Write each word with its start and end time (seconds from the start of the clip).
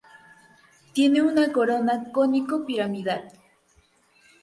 Tiene 0.95 1.21
una 1.21 1.51
corona 1.53 2.11
cónico-piramidal. 2.11 3.31